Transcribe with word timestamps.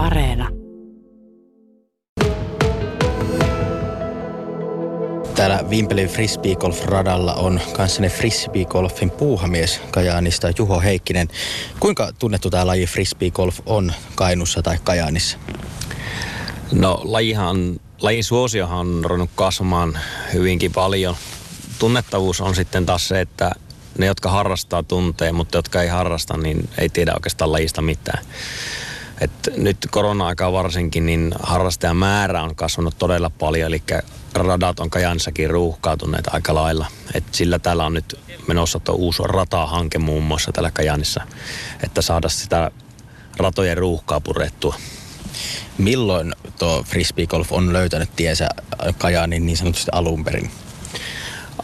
Areena. 0.00 0.48
Täällä 5.34 5.70
Vimpelin 5.70 6.08
frisbeegolf-radalla 6.08 7.34
on 7.34 7.60
kanssani 7.72 8.08
frisbeegolfin 8.08 9.10
puuhamies 9.10 9.80
Kajaanista 9.90 10.48
Juho 10.58 10.80
Heikkinen. 10.80 11.28
Kuinka 11.80 12.12
tunnettu 12.18 12.50
tämä 12.50 12.66
laji 12.66 12.86
frisbeegolf 12.86 13.58
on 13.66 13.92
Kainussa 14.14 14.62
tai 14.62 14.78
Kajaanissa? 14.84 15.38
No 16.72 17.00
lajihan, 17.04 17.80
lajin 18.02 18.24
suosiohan 18.24 18.78
on 18.78 19.04
ruvennut 19.04 19.30
kasvamaan 19.34 19.98
hyvinkin 20.32 20.72
paljon. 20.72 21.16
Tunnettavuus 21.78 22.40
on 22.40 22.54
sitten 22.54 22.86
taas 22.86 23.08
se, 23.08 23.20
että 23.20 23.52
ne, 23.98 24.06
jotka 24.06 24.30
harrastaa, 24.30 24.82
tuntee, 24.82 25.32
mutta 25.32 25.58
jotka 25.58 25.82
ei 25.82 25.88
harrasta, 25.88 26.36
niin 26.36 26.68
ei 26.78 26.88
tiedä 26.88 27.14
oikeastaan 27.14 27.52
lajista 27.52 27.82
mitään. 27.82 28.24
Et 29.20 29.30
nyt 29.56 29.76
korona-aikaa 29.90 30.52
varsinkin, 30.52 31.06
niin 31.06 31.34
harrastajan 31.42 31.96
määrä 31.96 32.42
on 32.42 32.56
kasvanut 32.56 32.98
todella 32.98 33.30
paljon, 33.30 33.68
eli 33.68 33.82
radat 34.34 34.80
on 34.80 34.90
Kajanissakin 34.90 35.50
ruuhkautuneet 35.50 36.28
aika 36.34 36.54
lailla. 36.54 36.86
Et 37.14 37.24
sillä 37.32 37.58
täällä 37.58 37.86
on 37.86 37.94
nyt 37.94 38.18
menossa 38.48 38.80
tuo 38.80 38.94
uusi 38.94 39.22
ratahanke 39.24 39.98
muun 39.98 40.24
muassa 40.24 40.52
täällä 40.52 40.70
Kajanissa, 40.70 41.20
että 41.82 42.02
saada 42.02 42.28
sitä 42.28 42.70
ratojen 43.36 43.76
ruuhkaa 43.76 44.20
purettua. 44.20 44.74
Milloin 45.78 46.34
tuo 46.58 46.84
frisbeegolf 46.86 47.52
on 47.52 47.72
löytänyt 47.72 48.10
tiensä 48.16 48.48
Kajaanin 48.98 49.46
niin 49.46 49.56
sanotusti 49.56 49.90
alun 49.92 50.24
perin? 50.24 50.50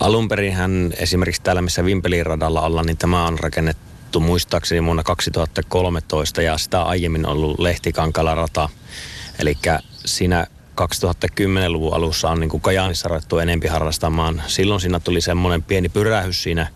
Alun 0.00 0.28
hän 0.52 0.92
esimerkiksi 0.96 1.42
täällä, 1.42 1.62
missä 1.62 1.84
Vimpelin 1.84 2.26
radalla 2.26 2.60
ollaan, 2.60 2.86
niin 2.86 2.98
tämä 2.98 3.26
on 3.26 3.38
rakennettu 3.38 3.85
muistaakseni 4.20 4.84
vuonna 4.84 5.02
2013 5.02 6.42
ja 6.42 6.58
sitä 6.58 6.82
aiemmin 6.82 7.26
ollut 7.26 7.58
Lehtikankala 7.58 8.34
rata. 8.34 8.68
Eli 9.38 9.58
siinä 10.04 10.46
2010-luvun 10.80 11.94
alussa 11.94 12.30
on 12.30 12.40
niin 12.40 12.50
kuin 12.50 12.60
Kajaanissa 12.60 13.08
ruvettu 13.08 13.38
enempi 13.38 13.68
harrastamaan. 13.68 14.42
Silloin 14.46 14.80
siinä 14.80 15.00
tuli 15.00 15.20
semmoinen 15.20 15.62
pieni 15.62 15.88
pyrähys 15.88 16.42
siinä, 16.42 16.68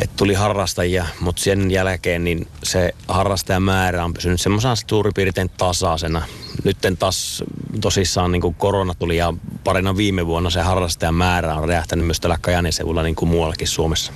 että 0.00 0.16
tuli 0.16 0.34
harrastajia, 0.34 1.06
mutta 1.20 1.42
sen 1.42 1.70
jälkeen 1.70 2.24
niin 2.24 2.48
se 2.62 2.94
harrastajamäärä 3.08 4.04
on 4.04 4.14
pysynyt 4.14 4.40
semmoisena 4.40 4.74
suurin 4.88 5.14
piirtein 5.14 5.50
tasaisena. 5.50 6.22
Nyt 6.64 6.78
taas 6.98 7.44
tosissaan 7.80 8.32
niin 8.32 8.42
kuin 8.42 8.54
korona 8.54 8.94
tuli 8.94 9.16
ja 9.16 9.34
parina 9.64 9.96
viime 9.96 10.26
vuonna 10.26 10.50
se 10.50 10.60
harrastajamäärä 10.60 11.54
on 11.54 11.68
räjähtänyt 11.68 12.06
myös 12.06 12.20
tällä 12.20 12.38
Kajaanin 12.40 12.72
seudulla 12.72 13.02
niin 13.02 13.14
kuin 13.14 13.28
muuallakin 13.28 13.68
Suomessa. 13.68 14.12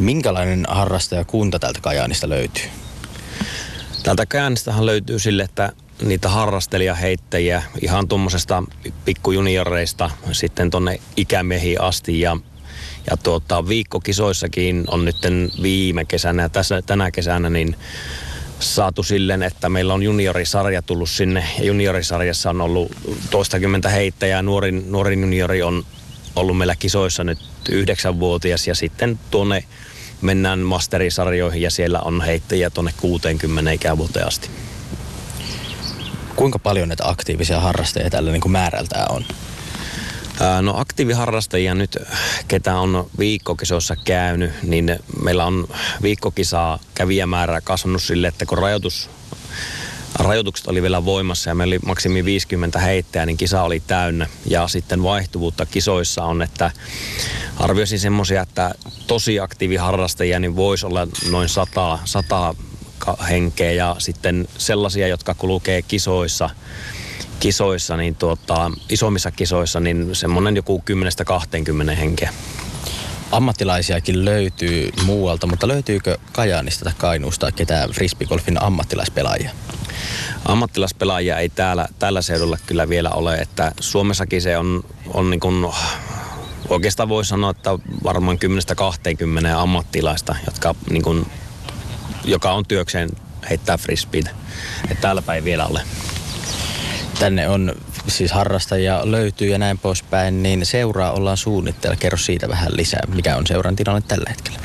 Minkälainen 0.00 0.64
harrastajakunta 0.68 1.58
täältä 1.58 1.80
Kajaanista 1.80 2.28
löytyy? 2.28 2.64
Täältä 4.02 4.26
Kajaanistahan 4.26 4.86
löytyy 4.86 5.18
sille, 5.18 5.42
että 5.42 5.72
niitä 6.02 6.28
harrastelijaheittäjiä 6.28 7.62
ihan 7.82 8.08
tuommoisesta 8.08 8.62
pikkujunioreista 9.04 10.10
sitten 10.32 10.70
tonne 10.70 11.00
ikämiehiin 11.16 11.80
asti 11.80 12.20
ja 12.20 12.36
ja 13.10 13.16
tuota, 13.16 13.68
viikkokisoissakin 13.68 14.84
on 14.88 15.04
nyt 15.04 15.16
viime 15.62 16.04
kesänä 16.04 16.42
ja 16.42 16.48
tässä, 16.48 16.82
tänä 16.82 17.10
kesänä 17.10 17.50
niin 17.50 17.76
saatu 18.60 19.02
silleen, 19.02 19.42
että 19.42 19.68
meillä 19.68 19.94
on 19.94 20.02
juniorisarja 20.02 20.82
tullut 20.82 21.10
sinne 21.10 21.46
ja 21.58 21.64
juniorisarjassa 21.64 22.50
on 22.50 22.60
ollut 22.60 22.92
toistakymmentä 23.30 23.88
heittäjää. 23.88 24.42
Nuorin, 24.42 24.92
nuorin 24.92 25.20
juniori 25.20 25.62
on 25.62 25.84
ollut 26.36 26.58
meillä 26.58 26.76
kisoissa 26.76 27.24
nyt 27.24 27.38
yhdeksänvuotias 27.68 28.66
ja 28.66 28.74
sitten 28.74 29.18
tuonne 29.30 29.64
mennään 30.20 30.58
masterisarjoihin 30.58 31.62
ja 31.62 31.70
siellä 31.70 32.00
on 32.00 32.20
heittäjiä 32.20 32.70
tuonne 32.70 32.92
60 33.00 33.70
ikävuoteen 33.70 34.26
asti. 34.26 34.50
Kuinka 36.36 36.58
paljon 36.58 36.88
näitä 36.88 37.08
aktiivisia 37.08 37.60
harrastajia 37.60 38.10
tällä 38.10 38.30
niin 38.30 38.40
kuin 38.40 38.52
määrältään 38.52 39.06
on? 39.10 39.24
No 40.62 40.74
aktiiviharrastajia 40.76 41.74
nyt, 41.74 41.96
ketä 42.48 42.78
on 42.78 43.10
viikkokisossa 43.18 43.96
käynyt, 43.96 44.52
niin 44.62 44.98
meillä 45.22 45.44
on 45.44 45.68
viikkokisaa 46.02 46.78
kävijämäärää 46.94 47.60
kasvanut 47.60 48.02
sille, 48.02 48.28
että 48.28 48.46
kun 48.46 48.58
rajoitus, 48.58 49.10
rajoitukset 50.18 50.66
oli 50.66 50.82
vielä 50.82 51.04
voimassa 51.04 51.50
ja 51.50 51.54
meillä 51.54 51.72
oli 51.72 51.78
maksimi 51.86 52.24
50 52.24 52.78
heittäjää, 52.78 53.26
niin 53.26 53.36
kisa 53.36 53.62
oli 53.62 53.82
täynnä. 53.86 54.26
Ja 54.46 54.68
sitten 54.68 55.02
vaihtuvuutta 55.02 55.66
kisoissa 55.66 56.24
on, 56.24 56.42
että 56.42 56.70
arvioisin 57.56 58.00
semmoisia, 58.00 58.42
että 58.42 58.74
tosi 59.06 59.40
aktiiviharrastajia 59.40 60.40
niin 60.40 60.56
voisi 60.56 60.86
olla 60.86 61.08
noin 61.30 61.48
100, 61.48 61.98
100 62.04 62.54
henkeä 63.30 63.72
ja 63.72 63.96
sitten 63.98 64.48
sellaisia, 64.58 65.08
jotka 65.08 65.34
kulkee 65.34 65.82
kisoissa– 65.82 66.50
kisoissa, 67.40 67.96
niin 67.96 68.14
tuota, 68.16 68.70
isommissa 68.88 69.30
kisoissa, 69.30 69.80
niin 69.80 70.14
semmoinen 70.14 70.56
joku 70.56 70.82
10-20 71.92 71.94
henkeä. 71.94 72.32
Ammattilaisiakin 73.32 74.24
löytyy 74.24 74.90
muualta, 75.04 75.46
mutta 75.46 75.68
löytyykö 75.68 76.18
Kajaanista 76.32 76.84
tai 76.84 76.92
Kainuusta 76.98 77.52
ketään 77.52 77.90
frisbeegolfin 77.90 78.62
ammattilaispelaajia? 78.62 79.50
Ammattilaispelaajia 80.44 81.38
ei 81.38 81.48
täällä, 81.48 81.88
tällä 81.98 82.22
seudulla 82.22 82.58
kyllä 82.66 82.88
vielä 82.88 83.10
ole, 83.10 83.34
että 83.34 83.72
Suomessakin 83.80 84.42
se 84.42 84.58
on, 84.58 84.84
on 85.14 85.30
niin 85.30 85.40
kuin, 85.40 85.66
oikeastaan 86.68 87.08
voi 87.08 87.24
sanoa, 87.24 87.50
että 87.50 87.70
varmaan 88.04 88.38
10-20 89.44 89.46
ammattilaista, 89.56 90.36
jotka 90.46 90.74
niin 90.90 91.02
kuin, 91.02 91.26
joka 92.24 92.52
on 92.52 92.64
työkseen 92.68 93.10
heittää 93.50 93.78
frisbeitä. 93.78 94.30
Että 94.90 95.02
täälläpä 95.02 95.34
ei 95.34 95.44
vielä 95.44 95.66
ole 95.66 95.80
tänne 97.20 97.48
on 97.48 97.72
siis 98.08 98.32
harrastajia 98.32 99.00
löytyy 99.04 99.48
ja 99.48 99.58
näin 99.58 99.78
poispäin, 99.78 100.42
niin 100.42 100.66
seuraa 100.66 101.12
ollaan 101.12 101.36
suunnitteilla. 101.36 101.96
Kerro 101.96 102.18
siitä 102.18 102.48
vähän 102.48 102.76
lisää, 102.76 103.02
mikä 103.14 103.36
on 103.36 103.46
seuran 103.46 103.76
tilanne 103.76 104.02
tällä 104.08 104.30
hetkellä. 104.30 104.58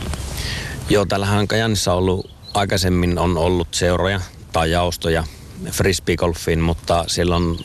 Joo, 0.89 1.05
täällähän 1.05 1.47
Kajanissa 1.47 1.91
on 1.91 1.97
ollut, 1.97 2.31
aikaisemmin 2.53 3.19
on 3.19 3.37
ollut 3.37 3.67
seuroja 3.71 4.21
tai 4.55 4.71
jaostoja 4.71 5.23
frisbeegolfiin, 5.71 6.59
mutta 6.59 7.05
siellä 7.07 7.35
on 7.35 7.57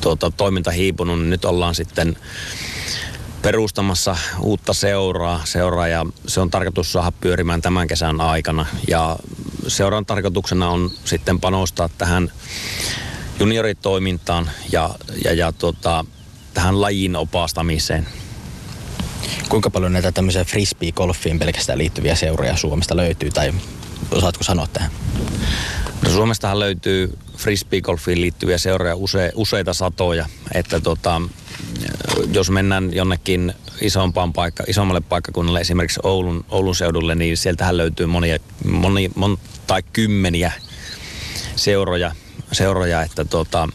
tuota, 0.00 0.30
toiminta 0.30 0.70
hiipunut, 0.70 1.18
niin 1.18 1.30
nyt 1.30 1.44
ollaan 1.44 1.74
sitten 1.74 2.16
perustamassa 3.42 4.16
uutta 4.40 4.74
seuraa, 4.74 5.40
seuraa 5.44 5.88
ja 5.88 6.06
se 6.26 6.40
on 6.40 6.50
tarkoitus 6.50 6.92
saada 6.92 7.12
pyörimään 7.20 7.62
tämän 7.62 7.86
kesän 7.86 8.20
aikana. 8.20 8.66
Ja 8.88 9.16
seuran 9.68 10.06
tarkoituksena 10.06 10.68
on 10.68 10.90
sitten 11.04 11.40
panostaa 11.40 11.88
tähän 11.98 12.32
junioritoimintaan 13.40 14.50
ja, 14.72 14.90
ja, 15.24 15.32
ja 15.32 15.52
tota, 15.52 16.04
tähän 16.54 16.80
lajin 16.80 17.16
opastamiseen. 17.16 18.06
Kuinka 19.48 19.70
paljon 19.70 19.92
näitä 19.92 20.12
tämmöisiä 20.12 20.44
frisbee-golfiin 20.44 21.38
pelkästään 21.38 21.78
liittyviä 21.78 22.14
seuroja 22.14 22.56
Suomesta 22.56 22.96
löytyy 22.96 23.30
tai 23.30 23.54
osaatko 24.10 24.44
sanoa 24.44 24.66
tähän? 24.66 24.90
Suomestahan 26.12 26.58
löytyy 26.58 27.18
frisbee-golfiin 27.36 28.20
liittyviä 28.20 28.58
seuroja 28.58 28.96
use, 28.96 29.32
useita 29.34 29.74
satoja, 29.74 30.26
että 30.54 30.80
tota, 30.80 31.22
jos 32.32 32.50
mennään 32.50 32.94
jonnekin 32.94 33.54
isompaan 33.80 34.32
paikka, 34.32 34.64
isommalle 34.66 35.00
paikkakunnalle, 35.00 35.60
esimerkiksi 35.60 36.00
Oulun, 36.02 36.44
Oulun 36.48 36.74
seudulle, 36.74 37.14
niin 37.14 37.36
sieltähän 37.36 37.76
löytyy 37.76 38.06
monia, 38.06 38.38
moni, 38.64 39.10
mon, 39.14 39.38
tai 39.66 39.82
kymmeniä 39.92 40.52
seuroja, 41.56 42.12
seuroja, 42.52 43.02
että 43.02 43.24
tota, 43.24 43.68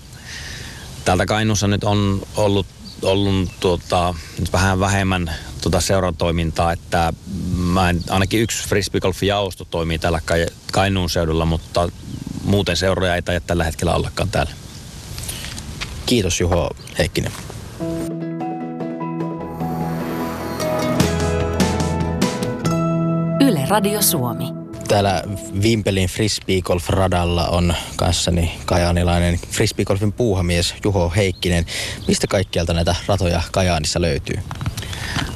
täältä 1.06 1.26
Kainuussa 1.26 1.68
nyt 1.68 1.84
on 1.84 2.22
ollut, 2.38 2.68
ollut 3.02 3.50
tuota, 3.60 4.16
nyt 4.40 4.54
vähän 4.54 4.80
vähemmän 4.80 5.32
tuota 5.62 5.82
seuratoimintaa, 5.82 6.72
että 6.72 7.14
mä 7.56 7.90
en, 7.90 8.04
ainakin 8.10 8.42
yksi 8.42 8.70
frisbeegolf-jaosto 8.70 9.66
toimii 9.66 10.00
täällä 10.00 10.22
Kainuun 10.72 11.10
seudulla, 11.10 11.46
mutta 11.46 11.90
muuten 12.52 12.78
seuroja 12.78 13.16
ei 13.16 13.22
taida 13.22 13.40
tällä 13.40 13.64
hetkellä 13.64 13.96
ollakaan 13.96 14.30
täällä. 14.30 14.52
Kiitos 16.06 16.40
Juho 16.40 16.70
Heikkinen. 16.98 17.32
Yle 23.42 23.66
Radio 23.70 24.02
Suomi 24.02 24.46
täällä 24.88 25.24
Vimpelin 25.62 26.10
frisbeegolf-radalla 26.10 27.48
on 27.48 27.74
kanssani 27.96 28.60
kajaanilainen 28.66 29.40
frisbeegolfin 29.52 30.14
puuhamies 30.14 30.76
Juho 30.84 31.14
Heikkinen. 31.16 31.66
Mistä 32.08 32.28
kaikkialta 32.28 32.74
näitä 32.74 32.96
ratoja 33.08 33.42
Kajaanissa 33.52 34.02
löytyy? 34.02 34.36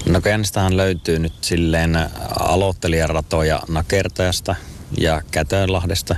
No 0.09 0.21
Kajaanistahan 0.21 0.77
löytyy 0.77 1.19
nyt 1.19 1.33
silleen 1.41 2.00
aloittelijaratoja 2.39 3.59
Nakertajasta 3.67 4.56
ja 4.97 5.21
Kätönlahdesta. 5.31 6.15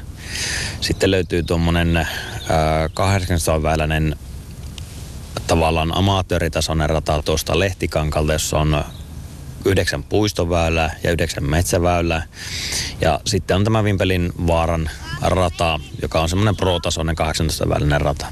Sitten 0.82 1.12
löytyy 1.12 1.44
tuommoinen 1.44 2.08
800 2.94 3.64
väyläinen 3.64 4.16
tavallaan 5.48 5.98
amatööritasoinen 5.98 6.90
rata 6.90 7.22
tuosta 7.22 7.60
Lehtikankalta, 7.60 8.34
jossa 8.34 8.60
on 8.60 8.84
yhdeksän 9.66 10.04
puistoväylää 10.04 10.96
ja 11.04 11.12
yhdeksän 11.12 11.50
metsäväylää. 11.50 12.24
Ja 13.02 13.20
sitten 13.26 13.58
on 13.58 13.64
tämä 13.64 13.84
Vimpelin 13.84 14.34
vaaran 14.48 14.90
rata, 15.22 15.80
joka 16.02 16.22
on 16.22 16.30
semmoinen 16.30 16.56
pro-tasoinen 16.56 17.16
18 17.16 17.70
välinen 17.70 18.02
rata. 18.02 18.26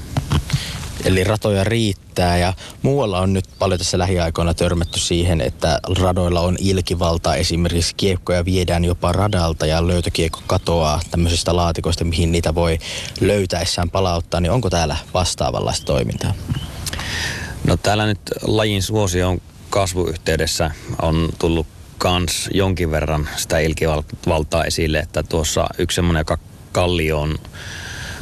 Eli 1.04 1.24
ratoja 1.24 1.64
riittää 1.64 2.38
ja 2.38 2.52
muualla 2.82 3.20
on 3.20 3.32
nyt 3.32 3.44
paljon 3.58 3.78
tässä 3.78 3.98
lähiaikoina 3.98 4.54
törmätty 4.54 5.00
siihen, 5.00 5.40
että 5.40 5.80
radoilla 6.00 6.40
on 6.40 6.56
ilkivalta. 6.60 7.34
Esimerkiksi 7.34 7.94
kiekkoja 7.94 8.44
viedään 8.44 8.84
jopa 8.84 9.12
radalta 9.12 9.66
ja 9.66 9.86
löytökiekko 9.86 10.42
katoaa 10.46 11.00
tämmöisistä 11.10 11.56
laatikoista, 11.56 12.04
mihin 12.04 12.32
niitä 12.32 12.54
voi 12.54 12.78
löytäessään 13.20 13.90
palauttaa. 13.90 14.40
Niin 14.40 14.52
onko 14.52 14.70
täällä 14.70 14.96
vastaavanlaista 15.14 15.86
toimintaa? 15.86 16.34
No 17.64 17.76
täällä 17.76 18.06
nyt 18.06 18.20
lajin 18.42 18.82
suosion 18.82 19.40
kasvuyhteydessä 19.70 20.70
on 21.02 21.28
tullut 21.38 21.66
kans 21.98 22.48
jonkin 22.54 22.90
verran 22.90 23.28
sitä 23.36 23.58
ilkivaltaa 23.58 24.64
esille, 24.64 24.98
että 24.98 25.22
tuossa 25.22 25.66
yksi 25.78 25.94
semmoinen, 25.94 26.20
joka 26.20 26.38
kallio 26.72 27.20
on 27.20 27.38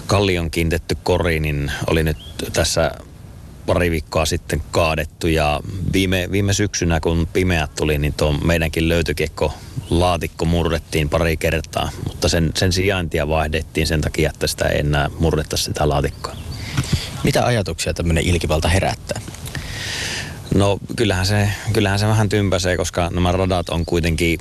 kallion 0.06 0.50
kiintetty 0.50 0.96
kori, 1.02 1.40
niin 1.40 1.72
oli 1.86 2.02
nyt 2.02 2.16
tässä 2.52 2.90
pari 3.66 3.90
viikkoa 3.90 4.26
sitten 4.26 4.62
kaadettu 4.70 5.26
ja 5.26 5.60
viime, 5.92 6.28
viime 6.30 6.52
syksynä 6.52 7.00
kun 7.00 7.28
pimeät 7.32 7.74
tuli, 7.74 7.98
niin 7.98 8.12
tuo 8.12 8.32
meidänkin 8.32 8.88
löytökiekko 8.88 9.54
laatikko 9.90 10.44
murrettiin 10.44 11.08
pari 11.08 11.36
kertaa, 11.36 11.90
mutta 12.06 12.28
sen, 12.28 12.50
sen 12.56 12.72
sijaintia 12.72 13.28
vaihdettiin 13.28 13.86
sen 13.86 14.00
takia, 14.00 14.30
että 14.30 14.46
sitä 14.46 14.68
ei 14.68 14.80
enää 14.80 15.10
murretta 15.18 15.56
sitä 15.56 15.88
laatikkoa. 15.88 16.36
Mitä 17.24 17.46
ajatuksia 17.46 17.94
tämmöinen 17.94 18.24
ilkivalta 18.24 18.68
herättää? 18.68 19.20
No 20.54 20.78
kyllähän 20.96 21.26
se, 21.26 21.48
kyllähän 21.72 21.98
se 21.98 22.06
vähän 22.06 22.28
tympäsee, 22.28 22.76
koska 22.76 23.10
nämä 23.14 23.32
radat 23.32 23.68
on 23.68 23.84
kuitenkin 23.84 24.38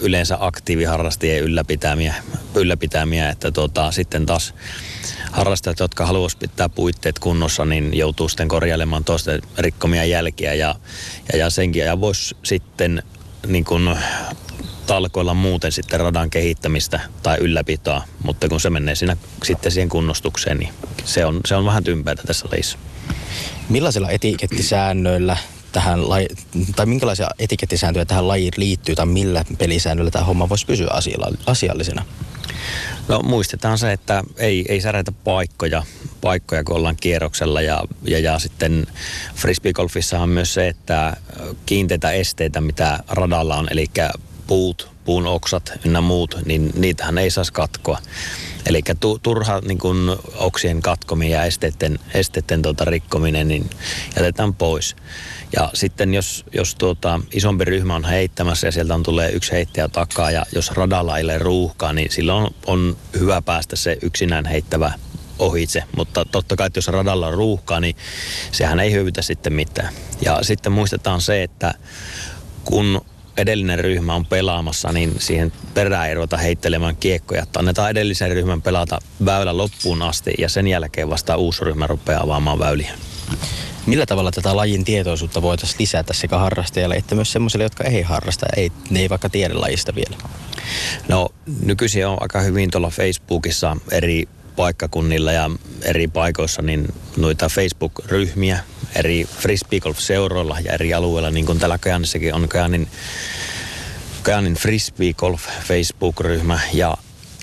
yleensä 0.00 0.36
aktiiviharrastajien 0.40 1.42
ylläpitämiä, 1.42 2.14
ylläpitämiä 2.54 3.30
että 3.30 3.52
tota, 3.52 3.90
sitten 3.92 4.26
taas 4.26 4.54
harrastajat, 5.32 5.78
jotka 5.78 6.06
haluaisivat 6.06 6.40
pitää 6.40 6.68
puitteet 6.68 7.18
kunnossa, 7.18 7.64
niin 7.64 7.96
joutuu 7.96 8.28
sitten 8.28 8.48
korjailemaan 8.48 9.04
toisten 9.04 9.42
rikkomia 9.58 10.04
jälkiä 10.04 10.54
ja, 10.54 10.74
ja, 11.32 11.38
ja 11.38 11.50
senkin 11.50 11.84
ja 11.84 12.00
voisi 12.00 12.36
sitten 12.42 13.02
niin 13.46 13.64
kuin 13.64 13.96
talkoilla 14.86 15.34
muuten 15.34 15.72
sitten 15.72 16.00
radan 16.00 16.30
kehittämistä 16.30 17.00
tai 17.22 17.38
ylläpitoa, 17.40 18.02
mutta 18.22 18.48
kun 18.48 18.60
se 18.60 18.70
menee 18.70 18.94
siinä 18.94 19.16
sitten 19.44 19.72
siihen 19.72 19.88
kunnostukseen, 19.88 20.58
niin 20.58 20.74
se 21.04 21.26
on, 21.26 21.40
se 21.46 21.56
on 21.56 21.64
vähän 21.64 21.84
tympäitä 21.84 22.22
tässä 22.22 22.48
lajissa. 22.52 22.78
Millaisilla 23.68 24.10
etikettisäännöillä 24.10 25.36
tähän 25.72 26.08
laji, 26.08 26.28
tai 26.76 26.86
minkälaisia 26.86 27.28
etikettisääntöjä 27.38 28.04
tähän 28.04 28.28
lajiin 28.28 28.52
liittyy 28.56 28.94
tai 28.94 29.06
millä 29.06 29.44
pelisäännöillä 29.58 30.10
tämä 30.10 30.24
homma 30.24 30.48
voisi 30.48 30.66
pysyä 30.66 30.90
asiallisena? 31.46 32.04
No 33.08 33.22
muistetaan 33.22 33.78
se, 33.78 33.92
että 33.92 34.22
ei, 34.36 34.64
ei 34.68 34.80
särätä 34.80 35.12
paikkoja, 35.12 35.82
paikkoja 36.20 36.64
kun 36.64 36.76
ollaan 36.76 36.96
kierroksella 36.96 37.60
ja, 37.60 37.84
ja, 38.04 38.18
ja 38.18 38.38
sitten 38.38 38.86
frisbeegolfissa 39.34 40.18
on 40.18 40.28
myös 40.28 40.54
se, 40.54 40.68
että 40.68 41.16
kiinteitä 41.66 42.10
esteitä, 42.10 42.60
mitä 42.60 42.98
radalla 43.08 43.56
on, 43.56 43.68
eli 43.70 43.86
puut, 44.50 44.90
puun 45.04 45.26
oksat 45.26 45.72
ynnä 45.84 46.00
muut, 46.00 46.36
niin 46.44 46.72
niitähän 46.74 47.18
ei 47.18 47.30
saisi 47.30 47.52
katkoa. 47.52 47.98
Eli 48.66 48.82
tu, 49.00 49.18
turha 49.18 49.60
niin 49.60 49.78
kun, 49.78 50.18
oksien 50.34 50.82
katkominen 50.82 51.32
ja 51.32 51.44
esteiden, 51.44 51.98
esteiden 52.14 52.62
tuota, 52.62 52.84
rikkominen 52.84 53.48
niin 53.48 53.70
jätetään 54.16 54.54
pois. 54.54 54.96
Ja 55.56 55.70
sitten 55.74 56.14
jos, 56.14 56.44
jos 56.52 56.74
tuota, 56.74 57.20
isompi 57.32 57.64
ryhmä 57.64 57.94
on 57.94 58.04
heittämässä 58.04 58.66
ja 58.66 58.72
sieltä 58.72 58.94
on 58.94 59.02
tulee 59.02 59.30
yksi 59.30 59.52
heittäjä 59.52 59.88
takaa 59.88 60.30
ja 60.30 60.46
jos 60.52 60.70
radalla 60.70 61.18
ei 61.18 61.24
ole 61.24 61.38
ruuhkaa, 61.38 61.92
niin 61.92 62.10
silloin 62.10 62.54
on 62.66 62.96
hyvä 63.18 63.42
päästä 63.42 63.76
se 63.76 63.98
yksinään 64.02 64.46
heittävä 64.46 64.92
ohitse. 65.38 65.84
Mutta 65.96 66.24
totta 66.24 66.56
kai, 66.56 66.66
että 66.66 66.78
jos 66.78 66.88
radalla 66.88 67.26
on 67.26 67.34
ruuhkaa, 67.34 67.80
niin 67.80 67.96
sehän 68.52 68.80
ei 68.80 68.92
hyvytä 68.92 69.22
sitten 69.22 69.52
mitään. 69.52 69.94
Ja 70.24 70.38
sitten 70.42 70.72
muistetaan 70.72 71.20
se, 71.20 71.42
että 71.42 71.74
kun 72.64 73.00
edellinen 73.36 73.78
ryhmä 73.78 74.14
on 74.14 74.26
pelaamassa, 74.26 74.92
niin 74.92 75.14
siihen 75.18 75.52
perään 75.74 76.08
ei 76.08 76.14
ruveta 76.14 76.36
heittelemään 76.36 76.96
kiekkoja. 76.96 77.42
Että 77.42 77.58
annetaan 77.58 77.90
edellisen 77.90 78.30
ryhmän 78.30 78.62
pelata 78.62 78.98
väylä 79.24 79.56
loppuun 79.56 80.02
asti 80.02 80.34
ja 80.38 80.48
sen 80.48 80.68
jälkeen 80.68 81.10
vasta 81.10 81.36
uusi 81.36 81.64
ryhmä 81.64 81.86
rupeaa 81.86 82.22
avaamaan 82.22 82.58
väyliä. 82.58 82.92
Millä 83.86 84.06
tavalla 84.06 84.30
tätä 84.30 84.56
lajin 84.56 84.84
tietoisuutta 84.84 85.42
voitaisiin 85.42 85.80
lisätä 85.80 86.12
sekä 86.12 86.38
harrastajalle 86.38 86.94
että 86.94 87.14
myös 87.14 87.32
semmoisille, 87.32 87.64
jotka 87.64 87.84
ei 87.84 88.02
harrasta, 88.02 88.46
ei, 88.56 88.72
ne 88.90 89.00
ei 89.00 89.08
vaikka 89.08 89.28
tiedä 89.28 89.60
lajista 89.60 89.94
vielä? 89.94 90.16
No 91.08 91.28
nykyisin 91.62 92.06
on 92.06 92.18
aika 92.20 92.40
hyvin 92.40 92.70
tuolla 92.70 92.90
Facebookissa 92.90 93.76
eri 93.90 94.28
paikkakunnilla 94.56 95.32
ja 95.32 95.50
eri 95.82 96.08
paikoissa 96.08 96.62
niin 96.62 96.94
noita 97.16 97.48
Facebook-ryhmiä 97.48 98.58
eri 98.94 99.24
frisbeegolf-seuroilla 99.24 100.58
ja 100.64 100.72
eri 100.72 100.94
alueilla, 100.94 101.30
niin 101.30 101.46
kuin 101.46 101.58
täällä 101.58 101.78
Kajanissakin 101.78 102.34
on 102.34 102.48
Kajanin, 102.48 102.88
Kajanin 104.22 104.54
frisbeegolf 104.54 105.42
Facebook-ryhmä 105.62 106.60
ja 106.72 106.96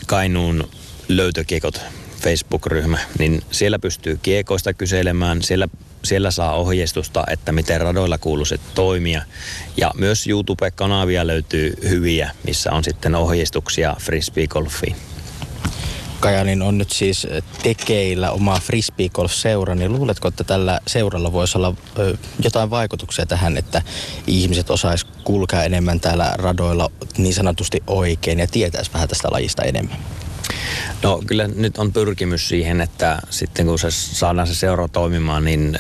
Kainuun 0.08 0.70
löytökiekot 1.08 1.82
Facebook-ryhmä, 2.24 2.98
niin 3.20 3.42
siellä 3.52 3.80
pystyy 3.80 4.20
kiekoista 4.22 4.74
kyselemään, 4.74 5.42
siellä 5.42 5.68
siellä 6.04 6.32
saa 6.32 6.54
ohjeistusta, 6.54 7.24
että 7.30 7.52
miten 7.52 7.82
radoilla 7.82 8.18
kuuluisi 8.18 8.60
toimia. 8.76 9.22
Ja 9.78 9.92
myös 9.96 10.28
YouTube-kanavia 10.28 11.28
löytyy 11.28 11.74
hyviä, 11.90 12.32
missä 12.44 12.72
on 12.72 12.84
sitten 12.84 13.16
ohjeistuksia 13.16 13.96
frisbeegolfiin. 14.00 14.96
Kajanin 16.20 16.62
on 16.62 16.78
nyt 16.78 16.92
siis 16.92 17.28
tekeillä 17.64 18.32
oma 18.32 18.60
frisbeegolf-seura, 18.60 19.76
niin 19.76 19.94
luuletko, 19.94 20.28
että 20.28 20.44
tällä 20.44 20.80
seuralla 20.88 21.32
voisi 21.32 21.58
olla 21.58 21.74
jotain 22.44 22.70
vaikutuksia 22.70 23.26
tähän, 23.26 23.58
että 23.58 23.82
ihmiset 24.28 24.70
osais 24.70 25.04
kulkea 25.04 25.64
enemmän 25.64 26.00
täällä 26.00 26.34
radoilla 26.38 26.92
niin 27.18 27.34
sanotusti 27.34 27.84
oikein 27.88 28.40
ja 28.40 28.48
tietäisi 28.48 28.94
vähän 28.94 29.10
tästä 29.10 29.28
lajista 29.32 29.64
enemmän? 29.64 29.98
No 31.04 31.22
kyllä 31.28 31.48
nyt 31.48 31.78
on 31.78 31.94
pyrkimys 31.94 32.48
siihen, 32.48 32.82
että 32.82 33.20
sitten 33.30 33.66
kun 33.66 33.80
se 33.80 33.92
saadaan 33.92 34.48
se 34.48 34.56
seura 34.56 34.88
toimimaan, 34.88 35.46
niin 35.46 35.80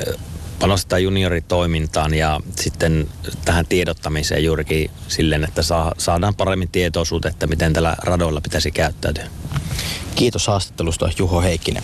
panostetaan 0.60 1.04
junioritoimintaan 1.04 2.14
ja 2.14 2.40
sitten 2.60 3.08
tähän 3.46 3.66
tiedottamiseen 3.66 4.44
juurikin 4.44 4.92
silleen, 5.08 5.44
että 5.44 5.62
saadaan 5.98 6.36
paremmin 6.36 6.70
tietoisuutta, 6.70 7.30
että 7.30 7.48
miten 7.48 7.74
tällä 7.74 7.96
radoilla 8.04 8.42
pitäisi 8.42 8.72
käyttäytyä. 8.72 9.28
Kiitos 10.18 10.48
haastattelusta 10.48 11.10
Juho 11.20 11.42
Heikkinen. 11.42 11.84